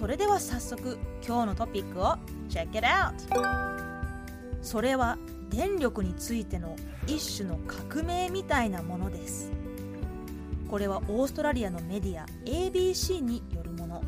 [0.00, 2.16] それでは早速今日のトピックを
[2.48, 3.12] Check it out!
[4.62, 5.18] それは
[5.50, 6.74] 電力についての
[7.06, 9.52] 一種の革命みたいなものです。
[10.70, 14.02] これはオーストラリアのメディア ABC によるもの。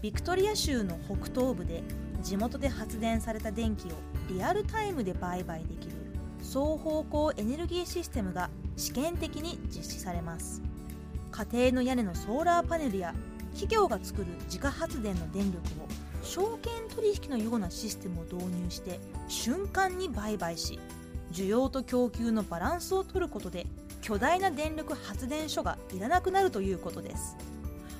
[0.00, 1.82] ビクトリア州の北東部で
[2.22, 3.90] 地元で発電された電気を
[4.30, 5.92] リアルタイムで売買できる
[6.38, 10.62] 双方向エネルギーシステムが試験的に実施されます。
[11.30, 13.14] 家庭の屋根のソーラーパネルや
[13.54, 15.88] 企業が作る自家発電の電力を
[16.22, 20.78] 証券取引のようなシステムを導入して瞬間に売買し
[21.32, 23.66] 需要と供給のバランスを取ることで
[24.00, 27.36] 巨大な電力発電所がいらなくなるということです。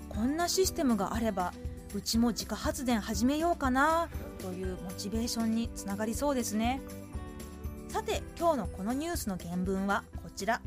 [0.08, 1.54] こんなシステムがあれば
[1.94, 6.80] うちも自家発電始めようかなというモチベーションにつながりそうですね。
[7.88, 10.60] さて今日のこのニュースの原文はこちら。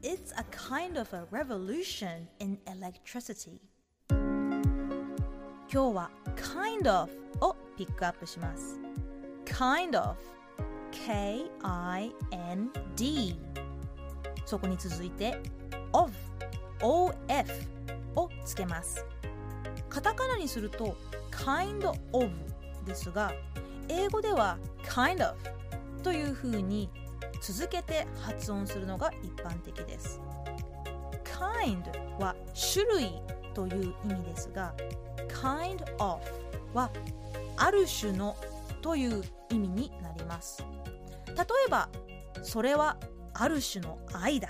[0.00, 3.58] It's a kind of a revolution in electricity
[4.08, 7.10] 今日は kind of
[7.40, 8.78] をピックアップします
[9.44, 10.16] kind of
[10.92, 12.10] K-I-N-D
[14.46, 15.36] そこに続いて
[15.92, 16.12] of
[16.80, 17.12] of
[18.14, 19.04] をつけます
[19.88, 20.96] カタカナにすると
[21.32, 21.98] kind of
[22.86, 23.32] ですが
[23.88, 25.36] 英語では kind of
[26.04, 26.88] というふうに
[27.40, 30.20] 続けて発音するのが一般的です。
[31.24, 31.82] kind
[32.18, 32.34] は
[32.72, 33.12] 種類
[33.54, 34.74] という意味ですが
[35.28, 36.20] kind of
[36.74, 36.90] は
[37.56, 38.36] ある種の
[38.82, 40.64] という意味になります。
[41.28, 41.88] 例えば
[42.42, 42.96] それは
[43.34, 44.48] ある種の愛だ。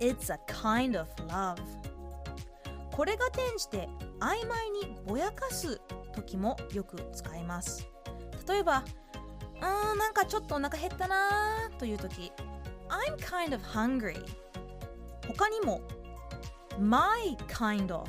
[0.00, 1.56] It's a kind of love
[2.92, 3.88] これが転じて
[4.20, 5.80] 曖昧にぼやかす
[6.14, 7.86] 時もよく使います。
[8.48, 8.84] 例えば
[9.60, 12.32] うーんなんかちょっとお腹減ったなという時
[12.88, 14.24] I'm kind of hungry
[15.26, 15.80] 他にも
[16.78, 18.08] my kind of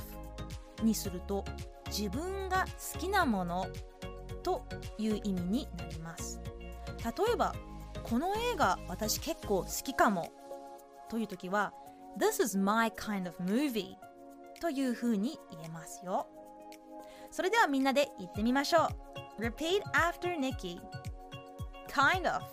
[0.84, 1.44] にすると
[1.88, 3.68] 自分が好きなもの
[4.44, 4.64] と
[4.98, 6.40] いう意味になります。
[7.04, 7.54] 例えば
[8.04, 10.32] この映画私結構好きかも
[11.10, 11.74] という時は
[12.18, 13.96] This is my kind of movie
[14.62, 16.28] というふうに言えますよ。
[17.32, 18.88] それではみんなで言ってみましょ
[19.38, 19.42] う。
[19.42, 20.80] Repeat after Nikki
[21.90, 22.44] Kind of.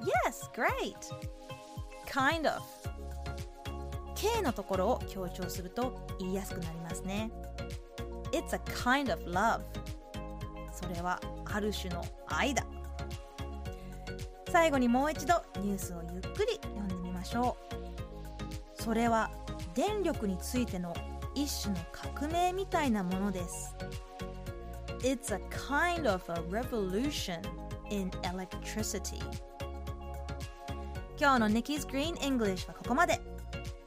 [0.00, 0.96] Yes, great.
[2.06, 2.62] Kind of.
[4.14, 7.30] K のところを強調すると言いやすくなりますね。
[8.32, 9.60] It's a kind of love.
[10.72, 12.64] それはある種の愛だ。
[14.50, 17.56] 最後にもう一度ニュースをゆっくり読んでみましょ
[18.78, 18.82] う。
[18.82, 19.30] それは
[19.74, 20.94] 電力についての
[21.34, 23.74] 一種の革命みたいなものです。
[25.00, 27.40] It's a kind of a revolution.
[27.94, 29.18] In electricity.
[31.18, 33.20] 今日の Nikki's Green English はここまで。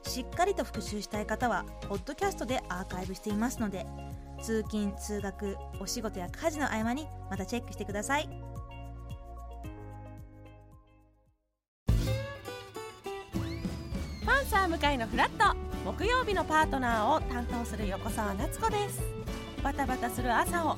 [0.03, 3.85] しっかりと復習したい方はポッドキャストでアーカイブしていますので
[4.41, 8.29] 通勤通学お仕事や家事の合間にまたチェックしてください。
[14.25, 15.55] パンサー向かいのフラット。
[15.85, 19.01] 木曜日のパートナーを担当する横澤夏子です。
[19.61, 20.77] バタバタする朝を